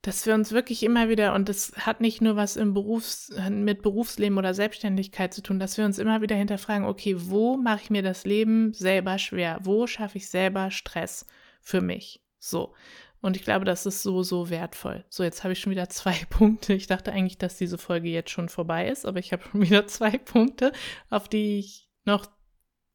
[0.04, 3.84] dass wir uns wirklich immer wieder, und das hat nicht nur was im Berufs-, mit
[3.84, 7.90] Berufsleben oder Selbstständigkeit zu tun, dass wir uns immer wieder hinterfragen, okay, wo mache ich
[7.92, 9.60] mir das Leben selber schwer?
[9.62, 11.28] Wo schaffe ich selber Stress
[11.62, 12.22] für mich?
[12.40, 12.74] So.
[13.22, 15.06] Und ich glaube, das ist so, so wertvoll.
[15.10, 16.74] So, jetzt habe ich schon wieder zwei Punkte.
[16.74, 19.88] Ich dachte eigentlich, dass diese Folge jetzt schon vorbei ist, aber ich habe schon wieder
[19.88, 20.72] zwei Punkte,
[21.10, 22.26] auf die ich noch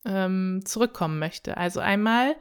[0.04, 1.56] ähm, zurückkommen möchte.
[1.56, 2.36] Also einmal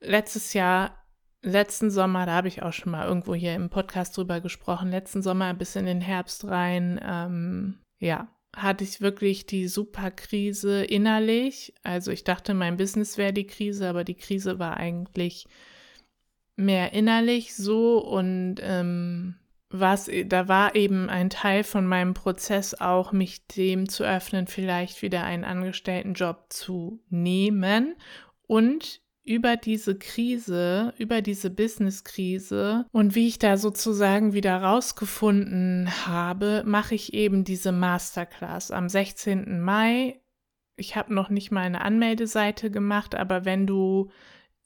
[0.00, 0.94] letztes Jahr,
[1.42, 5.22] letzten Sommer, da habe ich auch schon mal irgendwo hier im Podcast drüber gesprochen, letzten
[5.22, 11.74] Sommer bis in den Herbst rein, ähm, ja, hatte ich wirklich die super Krise innerlich.
[11.82, 15.46] Also ich dachte, mein Business wäre die Krise, aber die Krise war eigentlich
[16.58, 19.36] mehr innerlich so und ähm,
[19.70, 25.02] was, da war eben ein Teil von meinem Prozess auch, mich dem zu öffnen, vielleicht
[25.02, 27.94] wieder einen Angestelltenjob zu nehmen
[28.46, 36.62] und über diese Krise, über diese Business-Krise und wie ich da sozusagen wieder rausgefunden habe,
[36.64, 39.60] mache ich eben diese Masterclass am 16.
[39.60, 40.18] Mai.
[40.76, 44.10] Ich habe noch nicht mal eine Anmeldeseite gemacht, aber wenn du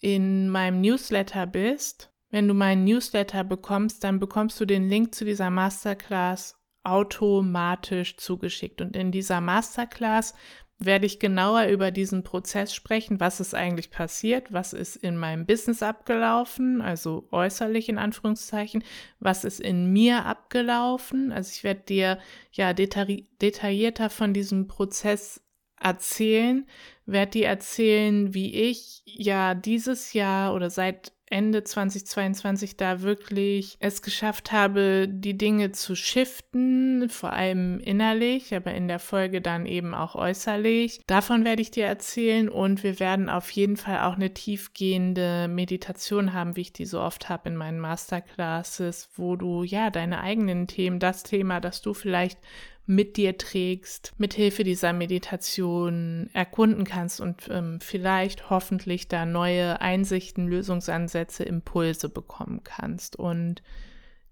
[0.02, 5.24] in meinem Newsletter bist, wenn du meinen Newsletter bekommst, dann bekommst du den Link zu
[5.24, 8.80] dieser Masterclass automatisch zugeschickt.
[8.80, 10.34] Und in dieser Masterclass
[10.78, 15.46] werde ich genauer über diesen Prozess sprechen, was ist eigentlich passiert, was ist in meinem
[15.46, 18.82] Business abgelaufen, also äußerlich in Anführungszeichen,
[19.20, 21.30] was ist in mir abgelaufen.
[21.30, 22.18] Also ich werde dir
[22.50, 25.40] ja detaillierter von diesem Prozess
[25.82, 26.66] erzählen,
[27.06, 34.02] werde dir erzählen, wie ich ja dieses Jahr oder seit Ende 2022 da wirklich es
[34.02, 39.94] geschafft habe, die Dinge zu shiften, vor allem innerlich, aber in der Folge dann eben
[39.94, 41.00] auch äußerlich.
[41.06, 46.34] Davon werde ich dir erzählen und wir werden auf jeden Fall auch eine tiefgehende Meditation
[46.34, 50.66] haben, wie ich die so oft habe in meinen Masterclasses, wo du ja deine eigenen
[50.66, 52.38] Themen, das Thema, das du vielleicht
[52.86, 59.80] mit dir trägst, mit Hilfe dieser Meditation erkunden kannst und ähm, vielleicht hoffentlich da neue
[59.80, 63.16] Einsichten, Lösungsansätze, Impulse bekommen kannst.
[63.16, 63.62] Und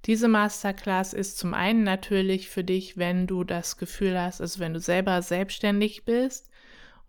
[0.07, 4.75] diese Masterclass ist zum einen natürlich für dich, wenn du das Gefühl hast, also wenn
[4.75, 6.50] du selber selbstständig bist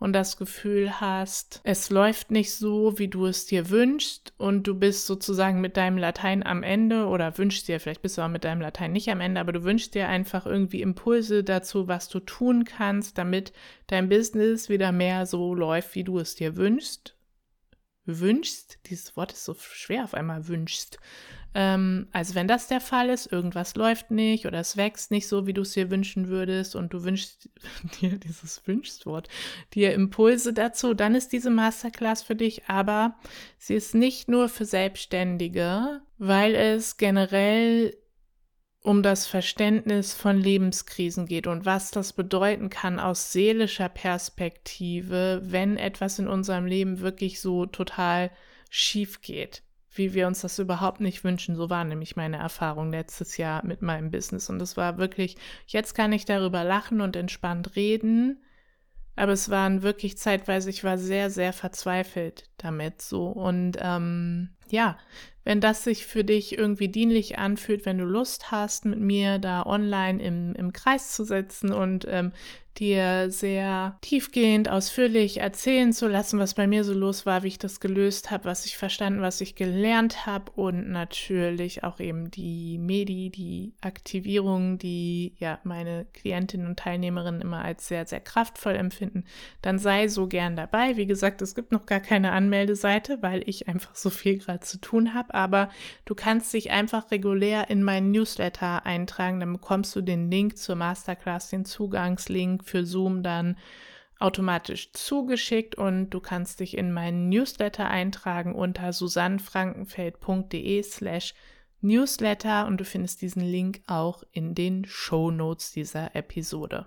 [0.01, 4.73] und das Gefühl hast, es läuft nicht so, wie du es dir wünschst und du
[4.73, 8.43] bist sozusagen mit deinem Latein am Ende oder wünschst dir, vielleicht bist du auch mit
[8.43, 12.19] deinem Latein nicht am Ende, aber du wünschst dir einfach irgendwie Impulse dazu, was du
[12.19, 13.53] tun kannst, damit
[13.85, 17.15] dein Business wieder mehr so läuft, wie du es dir wünschst.
[18.05, 20.97] Wünschst, dieses Wort ist so schwer auf einmal, wünschst.
[21.53, 25.47] Ähm, also wenn das der Fall ist, irgendwas läuft nicht oder es wächst nicht so,
[25.47, 27.49] wie du es dir wünschen würdest und du wünschst
[28.01, 29.27] dir dieses Wünschstwort,
[29.73, 33.15] dir Impulse dazu, dann ist diese Masterclass für dich, aber
[33.57, 37.97] sie ist nicht nur für Selbstständige, weil es generell
[38.83, 45.77] um das Verständnis von Lebenskrisen geht und was das bedeuten kann aus seelischer Perspektive, wenn
[45.77, 48.31] etwas in unserem Leben wirklich so total
[48.69, 49.61] schief geht
[49.93, 51.55] wie wir uns das überhaupt nicht wünschen.
[51.55, 54.49] So war nämlich meine Erfahrung letztes Jahr mit meinem Business.
[54.49, 55.35] Und es war wirklich,
[55.67, 58.41] jetzt kann ich darüber lachen und entspannt reden.
[59.17, 63.27] Aber es waren wirklich zeitweise, ich war sehr, sehr verzweifelt damit so.
[63.27, 64.97] Und ähm, ja,
[65.43, 69.65] wenn das sich für dich irgendwie dienlich anfühlt, wenn du Lust hast, mit mir da
[69.65, 72.31] online im, im Kreis zu sitzen und ähm,
[72.77, 77.59] dir sehr tiefgehend, ausführlich erzählen zu lassen, was bei mir so los war, wie ich
[77.59, 82.77] das gelöst habe, was ich verstanden, was ich gelernt habe und natürlich auch eben die
[82.77, 89.25] Medi, die Aktivierung, die ja meine Klientinnen und Teilnehmerinnen immer als sehr, sehr kraftvoll empfinden,
[89.61, 90.95] dann sei so gern dabei.
[90.95, 94.79] Wie gesagt, es gibt noch gar keine Anmeldeseite, weil ich einfach so viel gerade zu
[94.79, 95.69] tun habe, aber
[96.05, 100.75] du kannst dich einfach regulär in meinen Newsletter eintragen, dann bekommst du den Link zur
[100.75, 103.57] Masterclass, den Zugangslink für Zoom dann
[104.19, 111.33] automatisch zugeschickt und du kannst dich in meinen Newsletter eintragen unter susannfrankenfeld.de slash
[111.81, 116.85] Newsletter und du findest diesen Link auch in den Show Notes dieser Episode.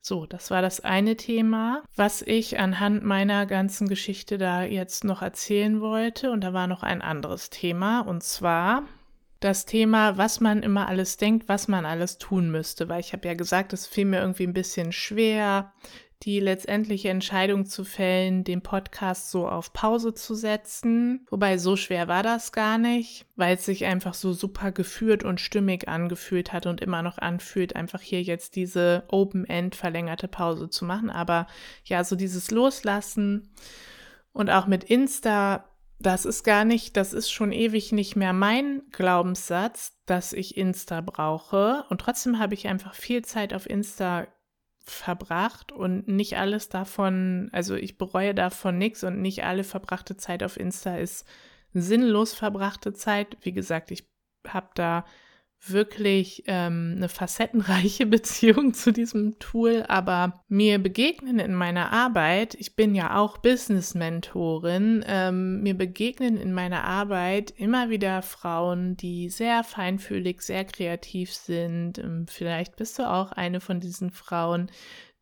[0.00, 5.22] So, das war das eine Thema, was ich anhand meiner ganzen Geschichte da jetzt noch
[5.22, 6.30] erzählen wollte.
[6.30, 8.84] Und da war noch ein anderes Thema und zwar
[9.40, 13.28] das Thema, was man immer alles denkt, was man alles tun müsste, weil ich habe
[13.28, 15.72] ja gesagt, es fiel mir irgendwie ein bisschen schwer,
[16.24, 21.26] die letztendliche Entscheidung zu fällen, den Podcast so auf Pause zu setzen.
[21.30, 25.40] Wobei so schwer war das gar nicht, weil es sich einfach so super geführt und
[25.40, 30.84] stimmig angefühlt hat und immer noch anfühlt, einfach hier jetzt diese Open-End verlängerte Pause zu
[30.84, 31.10] machen.
[31.10, 31.46] Aber
[31.84, 33.48] ja, so dieses Loslassen
[34.32, 35.64] und auch mit Insta
[36.00, 41.00] das ist gar nicht, das ist schon ewig nicht mehr mein Glaubenssatz, dass ich Insta
[41.00, 41.84] brauche.
[41.88, 44.28] Und trotzdem habe ich einfach viel Zeit auf Insta
[44.90, 50.42] verbracht und nicht alles davon, also ich bereue davon nichts und nicht alle verbrachte Zeit
[50.42, 51.26] auf Insta ist
[51.72, 53.36] sinnlos verbrachte Zeit.
[53.42, 54.08] Wie gesagt, ich
[54.46, 55.04] habe da
[55.66, 62.76] wirklich ähm, eine facettenreiche Beziehung zu diesem Tool, aber mir begegnen in meiner Arbeit, ich
[62.76, 69.64] bin ja auch Business-Mentorin, ähm, mir begegnen in meiner Arbeit immer wieder Frauen, die sehr
[69.64, 71.98] feinfühlig, sehr kreativ sind.
[71.98, 74.70] Ähm, vielleicht bist du auch eine von diesen Frauen,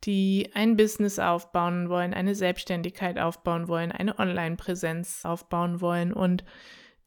[0.05, 6.45] die ein Business aufbauen wollen, eine Selbstständigkeit aufbauen wollen, eine Online-Präsenz aufbauen wollen und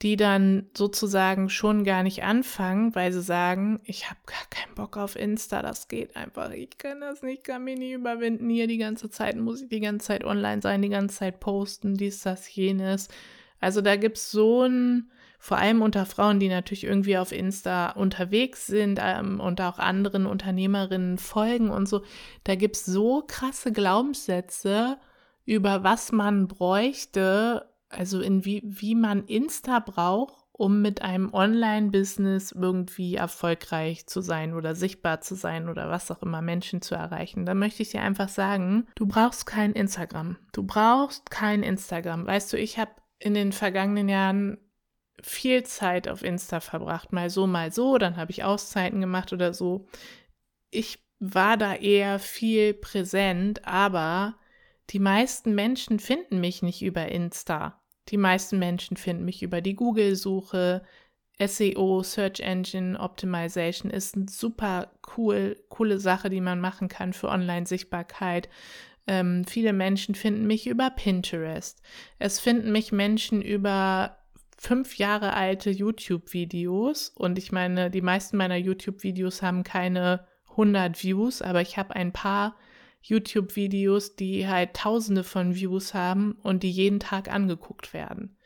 [0.02, 4.96] die dann sozusagen schon gar nicht anfangen, weil sie sagen, ich habe gar keinen Bock
[4.96, 8.78] auf Insta, das geht einfach, ich kann das nicht, kann mich nicht überwinden, hier die
[8.78, 12.54] ganze Zeit muss ich die ganze Zeit online sein, die ganze Zeit posten, dies, das,
[12.56, 13.10] jenes.
[13.60, 17.92] Also da gibt es so ein, vor allem unter Frauen, die natürlich irgendwie auf Insta
[17.92, 22.04] unterwegs sind ähm, und auch anderen Unternehmerinnen folgen und so,
[22.46, 24.98] da gibt es so krasse Glaubenssätze
[25.46, 32.52] über was man bräuchte, also in wie, wie man Insta braucht, um mit einem Online-Business
[32.52, 37.46] irgendwie erfolgreich zu sein oder sichtbar zu sein oder was auch immer Menschen zu erreichen,
[37.46, 40.38] dann möchte ich dir einfach sagen, du brauchst kein Instagram.
[40.52, 42.28] Du brauchst kein Instagram.
[42.28, 44.58] Weißt du, ich habe in den vergangenen Jahren
[45.22, 49.54] viel Zeit auf Insta verbracht, mal so, mal so, dann habe ich Auszeiten gemacht oder
[49.54, 49.88] so.
[50.72, 54.36] Ich war da eher viel präsent, aber
[54.90, 57.82] die meisten Menschen finden mich nicht über Insta.
[58.10, 60.84] Die meisten Menschen finden mich über die Google-Suche.
[61.42, 67.30] SEO, Search Engine Optimization ist eine super cool, coole Sache, die man machen kann für
[67.30, 68.50] Online-Sichtbarkeit.
[69.08, 71.82] Ähm, viele Menschen finden mich über Pinterest.
[72.18, 74.18] Es finden mich Menschen über
[74.58, 77.10] fünf Jahre alte YouTube-Videos.
[77.10, 82.12] Und ich meine, die meisten meiner YouTube-Videos haben keine 100 Views, aber ich habe ein
[82.12, 82.58] paar
[83.02, 88.38] YouTube-Videos, die halt tausende von Views haben und die jeden Tag angeguckt werden.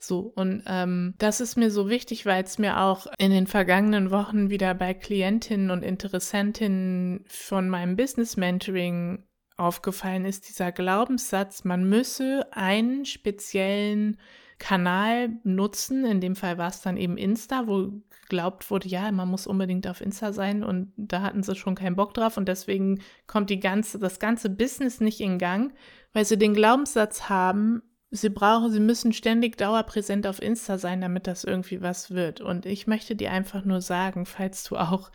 [0.00, 4.12] So, und ähm, das ist mir so wichtig, weil es mir auch in den vergangenen
[4.12, 9.24] Wochen wieder bei Klientinnen und Interessentinnen von meinem Business Mentoring
[9.56, 14.18] aufgefallen ist, dieser Glaubenssatz, man müsse einen speziellen
[14.58, 16.04] Kanal nutzen.
[16.04, 17.92] In dem Fall war es dann eben Insta, wo
[18.28, 21.96] geglaubt wurde, ja, man muss unbedingt auf Insta sein und da hatten sie schon keinen
[21.96, 25.72] Bock drauf und deswegen kommt die ganze, das ganze Business nicht in Gang,
[26.12, 31.26] weil sie den Glaubenssatz haben, sie brauchen, sie müssen ständig dauerpräsent auf Insta sein, damit
[31.26, 32.42] das irgendwie was wird.
[32.42, 35.10] Und ich möchte dir einfach nur sagen, falls du auch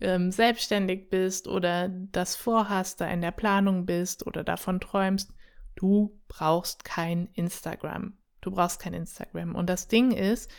[0.00, 5.32] ähm, selbstständig bist oder das vorhast, da in der Planung bist oder davon träumst,
[5.74, 8.17] du brauchst kein Instagram.
[8.40, 9.54] Du brauchst kein Instagram.
[9.54, 10.50] Und das Ding ist,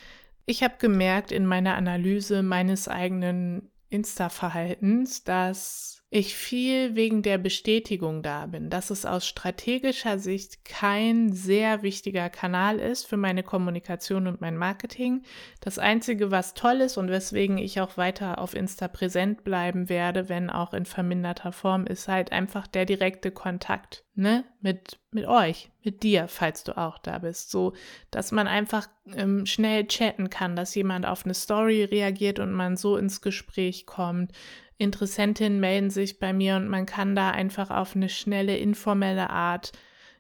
[0.46, 8.24] ich habe gemerkt in meiner Analyse meines eigenen Insta-Verhaltens, dass ich viel wegen der Bestätigung
[8.24, 14.26] da bin, dass es aus strategischer Sicht kein sehr wichtiger Kanal ist für meine Kommunikation
[14.26, 15.22] und mein Marketing.
[15.62, 20.30] Das Einzige, was toll ist und weswegen ich auch weiter auf Insta präsent bleiben werde,
[20.30, 25.70] wenn auch in verminderter Form, ist halt einfach der direkte Kontakt, ne, mit, mit euch,
[25.84, 27.52] mit dir, falls du auch da bist.
[27.52, 27.74] So,
[28.10, 32.78] dass man einfach ähm, schnell chatten kann, dass jemand auf eine Story reagiert und man
[32.78, 34.32] so ins Gespräch kommt
[34.80, 39.74] Interessentinnen melden sich bei mir und man kann da einfach auf eine schnelle, informelle Art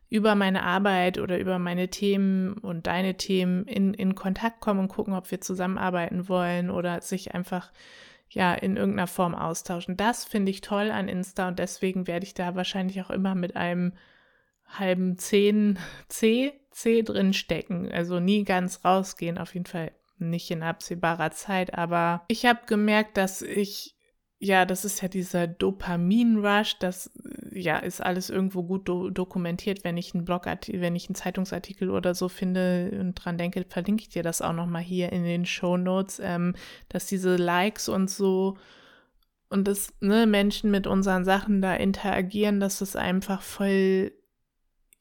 [0.10, 4.88] über meine Arbeit oder über meine Themen und deine Themen in, in Kontakt kommen und
[4.89, 7.72] gucken, ob wir zusammenarbeiten wollen oder sich einfach
[8.30, 9.95] ja in irgendeiner Form austauschen.
[9.95, 13.56] Das finde ich toll an Insta und deswegen werde ich da wahrscheinlich auch immer mit
[13.56, 13.93] einem
[14.67, 17.89] halben Zehn C, C drin stecken.
[17.89, 21.78] Also nie ganz rausgehen, auf jeden Fall nicht in absehbarer Zeit.
[21.78, 23.95] Aber ich habe gemerkt, dass ich
[24.41, 27.12] ja, das ist ja dieser Dopamin-Rush, das
[27.52, 29.84] ja ist alles irgendwo gut do dokumentiert.
[29.84, 34.04] Wenn ich einen Blogartikel, wenn ich einen Zeitungsartikel oder so finde und dran denke, verlinke
[34.04, 36.56] ich dir das auch nochmal hier in den Show Notes, ähm,
[36.88, 38.58] dass diese Likes und so
[39.49, 44.13] und dass ne, Menschen mit unseren Sachen da interagieren, dass es einfach voll,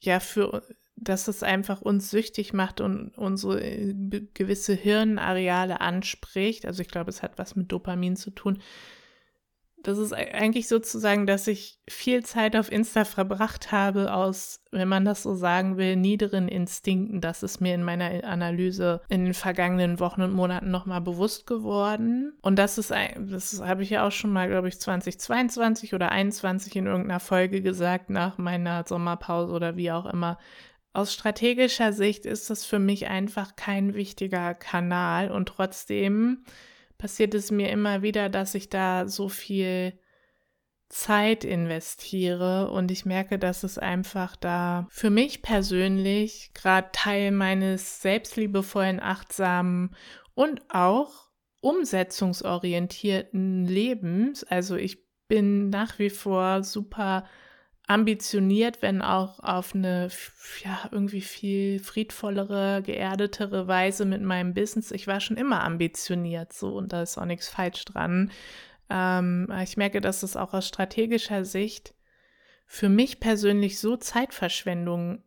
[0.00, 0.64] ja, für,
[0.96, 3.94] dass es einfach uns süchtig macht und unsere äh,
[4.34, 6.66] gewisse Hirnareale anspricht.
[6.66, 8.58] Also ich glaube, es hat was mit Dopamin zu tun
[9.82, 15.04] das ist eigentlich sozusagen, dass ich viel Zeit auf Insta verbracht habe aus, wenn man
[15.04, 17.20] das so sagen will, niederen Instinkten.
[17.20, 22.32] Das ist mir in meiner Analyse in den vergangenen Wochen und Monaten nochmal bewusst geworden.
[22.42, 26.76] Und das ist, das habe ich ja auch schon mal, glaube ich, 2022 oder 2021
[26.76, 30.38] in irgendeiner Folge gesagt, nach meiner Sommerpause oder wie auch immer.
[30.92, 36.44] Aus strategischer Sicht ist das für mich einfach kein wichtiger Kanal und trotzdem
[36.98, 39.98] passiert es mir immer wieder, dass ich da so viel
[40.88, 48.00] Zeit investiere und ich merke, dass es einfach da für mich persönlich gerade Teil meines
[48.00, 49.94] selbstliebevollen, achtsamen
[50.34, 51.28] und auch
[51.60, 54.44] umsetzungsorientierten Lebens.
[54.44, 57.26] Also ich bin nach wie vor super
[57.88, 60.08] ambitioniert, wenn auch auf eine
[60.62, 64.90] ja irgendwie viel friedvollere, geerdetere Weise mit meinem Business.
[64.90, 68.30] Ich war schon immer ambitioniert so und da ist auch nichts falsch dran.
[68.90, 71.94] Ähm, ich merke, dass es auch aus strategischer Sicht
[72.66, 75.22] für mich persönlich so Zeitverschwendung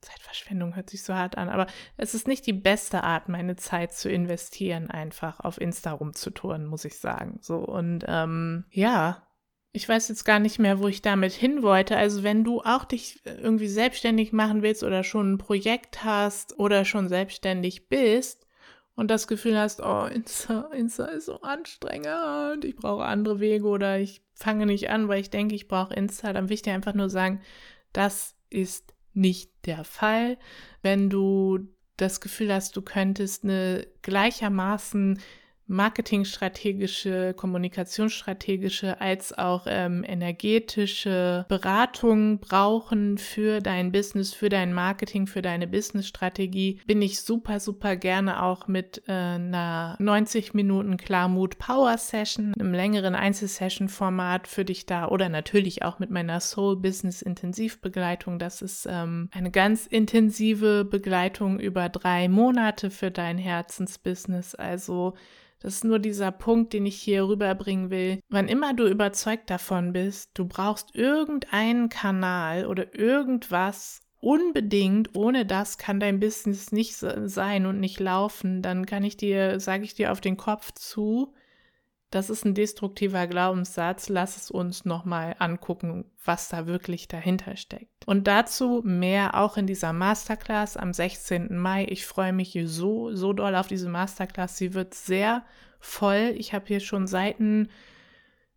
[0.00, 3.92] Zeitverschwendung hört sich so hart an, aber es ist nicht die beste Art, meine Zeit
[3.92, 7.38] zu investieren, einfach auf Insta rumzutouren, muss ich sagen.
[7.40, 9.27] So und ähm, ja,
[9.72, 11.96] ich weiß jetzt gar nicht mehr, wo ich damit hin wollte.
[11.96, 16.84] Also wenn du auch dich irgendwie selbstständig machen willst oder schon ein Projekt hast oder
[16.84, 18.46] schon selbstständig bist
[18.94, 23.98] und das Gefühl hast, oh, Insta, Insta ist so anstrengend, ich brauche andere Wege oder
[23.98, 26.94] ich fange nicht an, weil ich denke, ich brauche Insta, dann will ich dir einfach
[26.94, 27.40] nur sagen,
[27.92, 30.38] das ist nicht der Fall.
[30.82, 35.20] Wenn du das Gefühl hast, du könntest eine gleichermaßen
[35.68, 45.42] marketingstrategische, kommunikationsstrategische als auch ähm, energetische Beratung brauchen für dein Business, für dein Marketing, für
[45.42, 51.98] deine Businessstrategie, bin ich super, super gerne auch mit äh, einer 90 Minuten Klarmut Power
[51.98, 58.38] Session, einem längeren Einzelsession-Format für dich da oder natürlich auch mit meiner Soul Business Intensivbegleitung.
[58.38, 64.54] Das ist ähm, eine ganz intensive Begleitung über drei Monate für dein Herzensbusiness.
[64.54, 65.14] Also
[65.60, 68.20] das ist nur dieser Punkt, den ich hier rüberbringen will.
[68.28, 75.78] Wann immer du überzeugt davon bist, du brauchst irgendeinen Kanal oder irgendwas unbedingt, ohne das
[75.78, 80.12] kann dein Business nicht sein und nicht laufen, dann kann ich dir, sage ich dir
[80.12, 81.34] auf den Kopf zu,
[82.10, 84.08] das ist ein destruktiver Glaubenssatz.
[84.08, 88.06] Lass es uns nochmal angucken, was da wirklich dahinter steckt.
[88.06, 91.58] Und dazu mehr auch in dieser Masterclass am 16.
[91.58, 91.84] Mai.
[91.88, 94.56] Ich freue mich so, so doll auf diese Masterclass.
[94.56, 95.44] Sie wird sehr
[95.80, 96.34] voll.
[96.38, 97.68] Ich habe hier schon Seiten,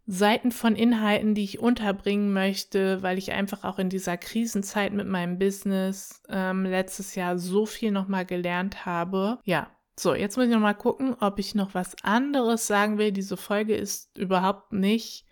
[0.07, 5.07] Seiten von Inhalten, die ich unterbringen möchte, weil ich einfach auch in dieser Krisenzeit mit
[5.07, 9.39] meinem Business ähm, letztes Jahr so viel nochmal gelernt habe.
[9.43, 9.69] Ja,
[10.01, 13.11] so, jetzt muss ich noch mal gucken, ob ich noch was anderes sagen will.
[13.11, 15.27] Diese Folge ist überhaupt nicht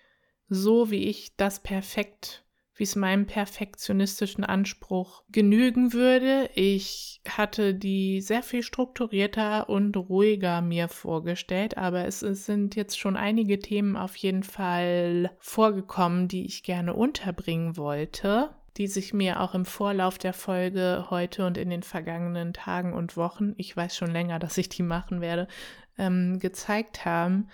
[0.48, 2.46] so, wie ich das perfekt,
[2.76, 6.52] wie es meinem perfektionistischen Anspruch genügen würde.
[6.54, 13.00] Ich hatte die sehr viel strukturierter und ruhiger mir vorgestellt, aber es, es sind jetzt
[13.00, 19.42] schon einige Themen auf jeden Fall vorgekommen, die ich gerne unterbringen wollte die sich mir
[19.42, 23.96] auch im Vorlauf der Folge heute und in den vergangenen Tagen und Wochen, ich weiß
[23.96, 25.50] schon länger, dass ich die machen werde,
[25.98, 27.50] ähm, gezeigt haben.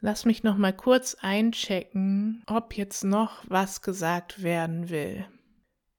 [0.00, 5.26] Lass mich noch mal kurz einchecken, ob jetzt noch was gesagt werden will.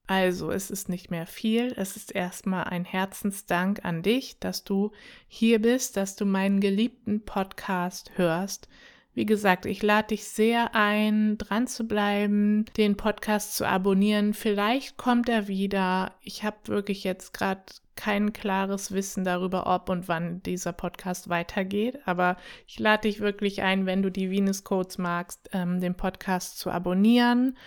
[0.08, 1.74] Also, es ist nicht mehr viel.
[1.76, 4.94] Es ist erstmal ein Herzensdank an dich, dass du
[5.28, 8.70] hier bist, dass du meinen geliebten Podcast hörst.
[9.14, 14.34] Wie gesagt, ich lade dich sehr ein, dran zu bleiben, den Podcast zu abonnieren.
[14.34, 16.14] Vielleicht kommt er wieder.
[16.22, 17.64] Ich habe wirklich jetzt gerade
[17.96, 22.00] kein klares Wissen darüber, ob und wann dieser Podcast weitergeht.
[22.06, 26.60] Aber ich lade dich wirklich ein, wenn du die Venus Codes magst, ähm, den Podcast
[26.60, 27.58] zu abonnieren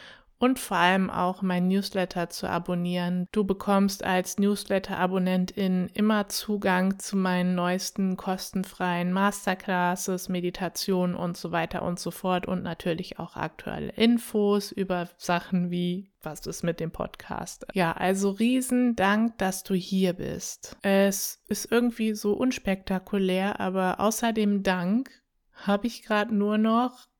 [0.42, 3.28] und vor allem auch mein Newsletter zu abonnieren.
[3.30, 11.82] Du bekommst als Newsletter-Abonnentin immer Zugang zu meinen neuesten kostenfreien Masterclasses, Meditationen und so weiter
[11.82, 16.90] und so fort und natürlich auch aktuelle Infos über Sachen wie was ist mit dem
[16.90, 17.64] Podcast.
[17.72, 20.76] Ja, also riesen Dank, dass du hier bist.
[20.82, 25.22] Es ist irgendwie so unspektakulär, aber außer dem Dank
[25.52, 27.11] habe ich gerade nur noch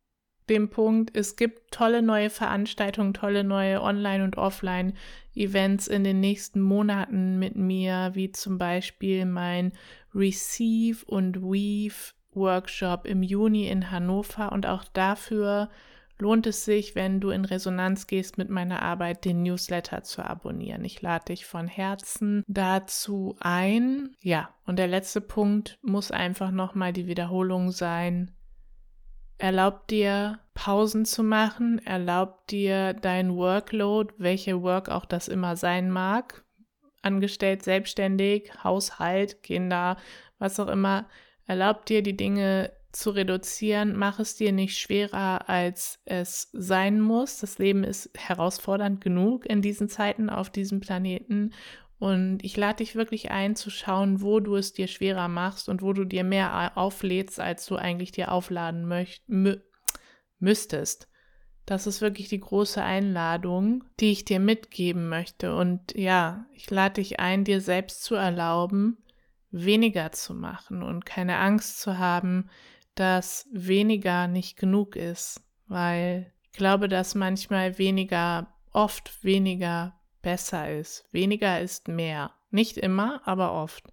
[0.53, 6.61] dem Punkt, es gibt tolle neue Veranstaltungen, tolle neue Online- und Offline-Events in den nächsten
[6.61, 9.73] Monaten mit mir, wie zum Beispiel mein
[10.15, 14.53] Receive und Weave Workshop im Juni in Hannover.
[14.53, 15.71] Und auch dafür
[16.19, 20.85] lohnt es sich, wenn du in Resonanz gehst mit meiner Arbeit, den Newsletter zu abonnieren.
[20.85, 24.15] Ich lade dich von Herzen dazu ein.
[24.21, 28.33] Ja, und der letzte Punkt muss einfach nochmal die Wiederholung sein
[29.39, 35.91] erlaubt dir Pausen zu machen, erlaubt dir dein Workload, welche Work auch das immer sein
[35.91, 36.45] mag,
[37.03, 39.97] angestellt, selbstständig, Haushalt, Kinder,
[40.39, 41.09] was auch immer,
[41.47, 47.39] erlaubt dir die Dinge zu reduzieren, mach es dir nicht schwerer, als es sein muss.
[47.39, 51.53] Das Leben ist herausfordernd genug in diesen Zeiten auf diesem Planeten
[52.03, 55.83] und ich lade dich wirklich ein, zu schauen, wo du es dir schwerer machst und
[55.83, 59.61] wo du dir mehr auflädst, als du eigentlich dir aufladen möcht mü
[60.41, 61.07] müsstest.
[61.65, 65.55] Das ist wirklich die große Einladung, die ich dir mitgeben möchte.
[65.55, 68.99] Und ja, ich lade dich ein, dir selbst zu erlauben,
[69.53, 72.51] weniger zu machen und keine Angst zu haben,
[72.97, 81.05] dass weniger nicht genug ist, weil ich glaube, dass manchmal weniger, oft weniger besser ist.
[81.13, 82.33] Weniger ist mehr.
[82.51, 83.93] Nicht immer, aber oft.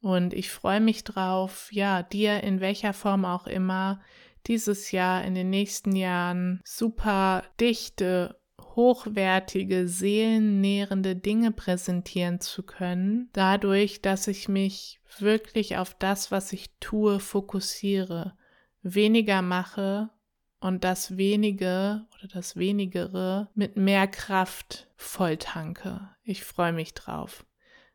[0.00, 4.00] Und ich freue mich drauf, ja, dir in welcher Form auch immer
[4.46, 8.40] dieses Jahr, in den nächsten Jahren super dichte,
[8.76, 16.70] hochwertige, seelennährende Dinge präsentieren zu können, dadurch, dass ich mich wirklich auf das, was ich
[16.78, 18.34] tue, fokussiere,
[18.82, 20.10] weniger mache
[20.60, 26.08] und das wenige oder das wenigere mit mehr Kraft volltanke.
[26.22, 27.44] Ich freue mich drauf.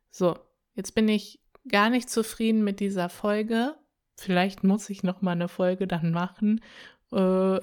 [0.09, 0.37] So,
[0.73, 3.75] jetzt bin ich gar nicht zufrieden mit dieser Folge.
[4.15, 6.61] Vielleicht muss ich noch mal eine Folge dann machen,
[7.11, 7.59] äh,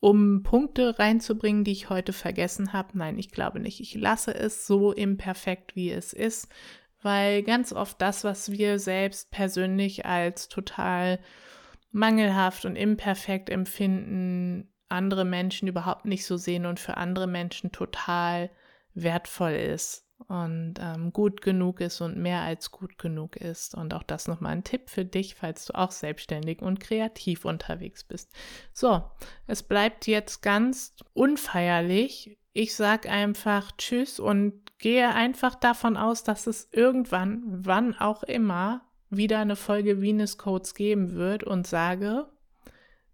[0.00, 2.98] um Punkte reinzubringen, die ich heute vergessen habe.
[2.98, 3.80] Nein, ich glaube nicht.
[3.80, 6.48] Ich lasse es so imperfekt, wie es ist,
[7.02, 11.20] weil ganz oft das, was wir selbst persönlich als total
[11.92, 18.50] mangelhaft und imperfekt empfinden, andere Menschen überhaupt nicht so sehen und für andere Menschen total
[18.94, 23.74] wertvoll ist und ähm, gut genug ist und mehr als gut genug ist.
[23.74, 28.04] Und auch das nochmal ein Tipp für dich, falls du auch selbstständig und kreativ unterwegs
[28.04, 28.32] bist.
[28.72, 29.02] So,
[29.46, 32.38] es bleibt jetzt ganz unfeierlich.
[32.52, 38.82] Ich sage einfach Tschüss und gehe einfach davon aus, dass es irgendwann, wann auch immer,
[39.16, 42.26] wieder eine Folge Venus Codes geben wird und sage,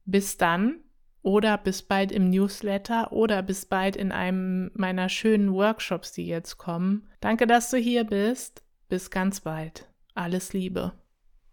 [0.05, 0.77] bis dann
[1.23, 6.57] oder bis bald im Newsletter oder bis bald in einem meiner schönen Workshops, die jetzt
[6.57, 7.09] kommen.
[7.21, 8.63] Danke, dass du hier bist.
[8.89, 9.87] Bis ganz bald.
[10.15, 10.93] Alles Liebe.